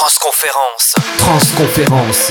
Transconférence. 0.00 0.94
Transconférence. 1.18 2.30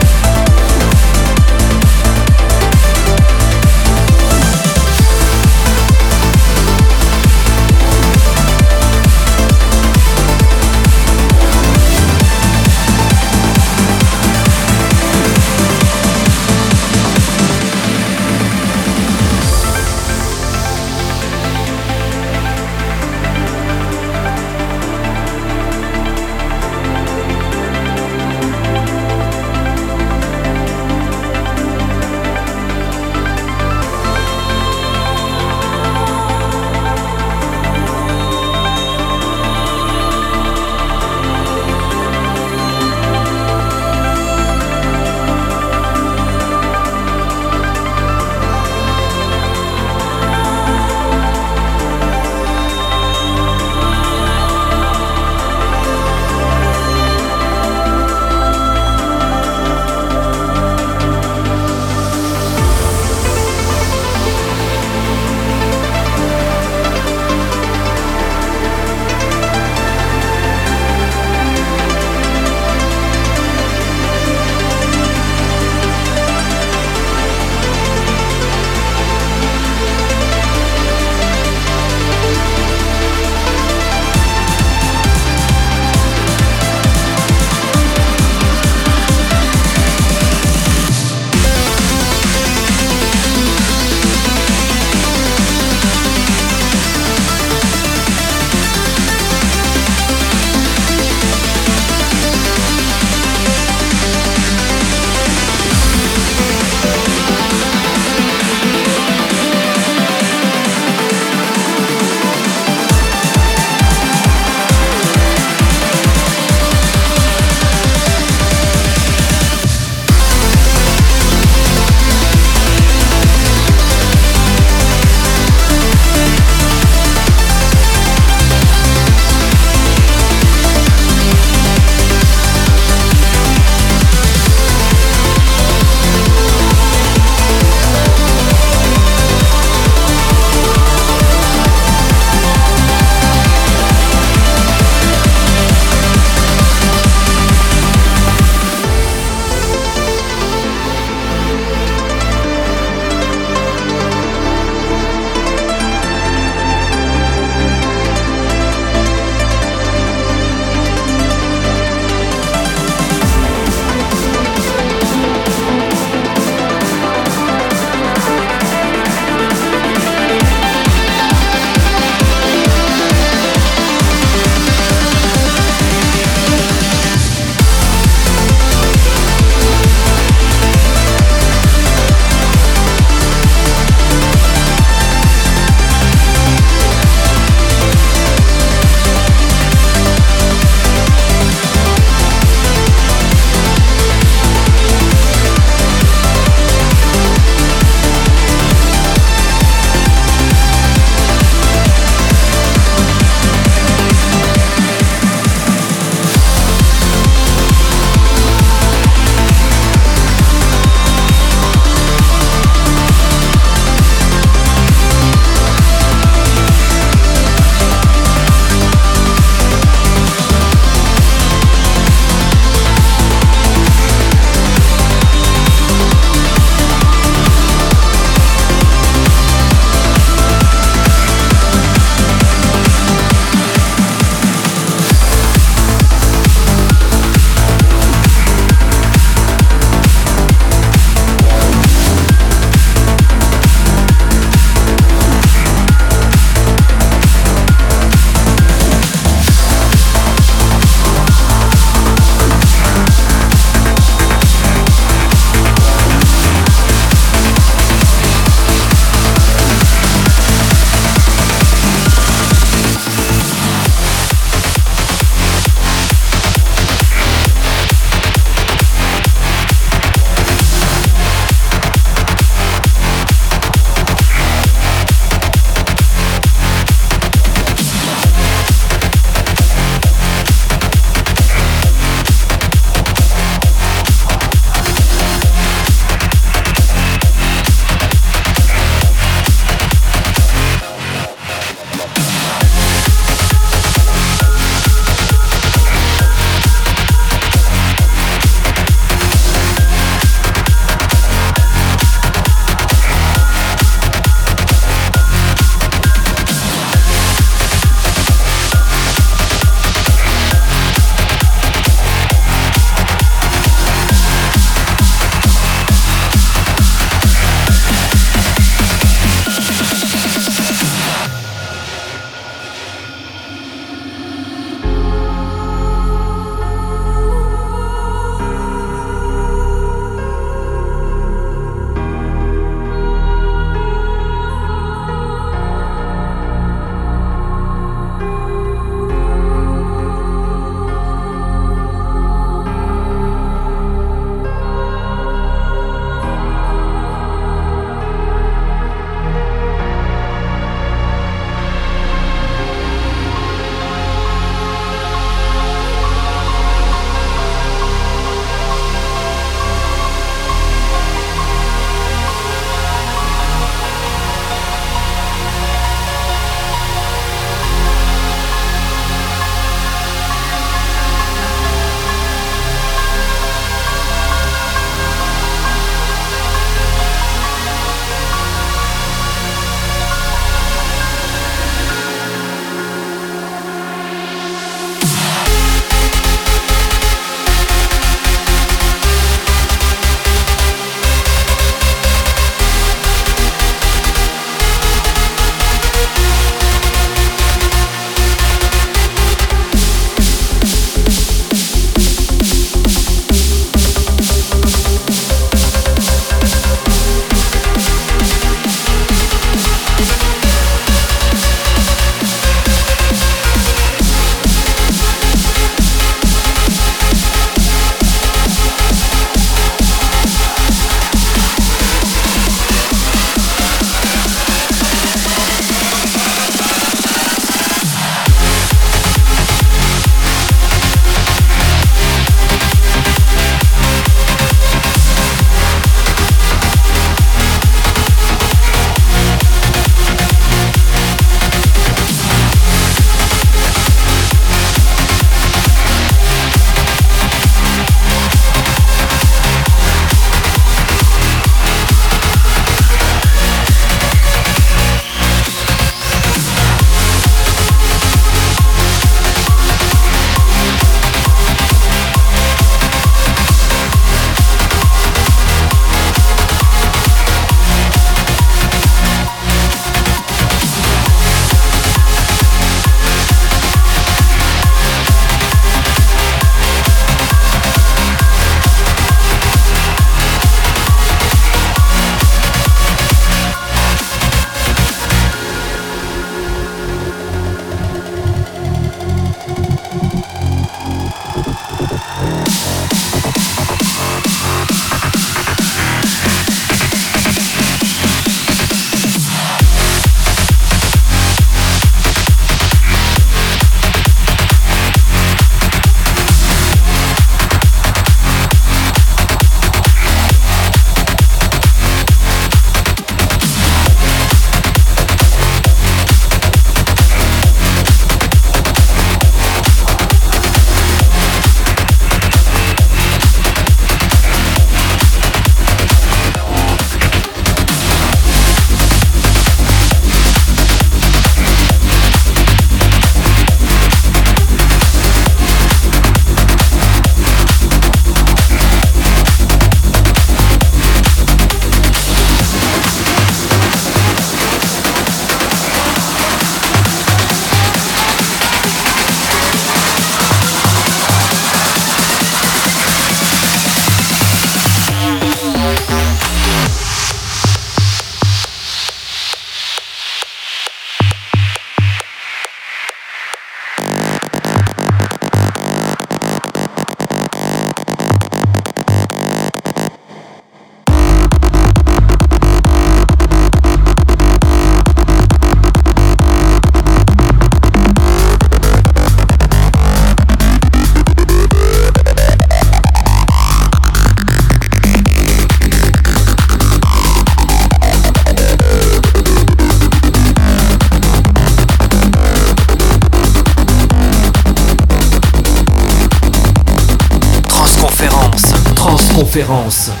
Transconférence. 599.31 600.00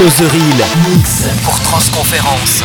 Closeril 0.00 0.64
Mix 0.88 1.28
pour 1.44 1.60
Transconférence. 1.60 2.64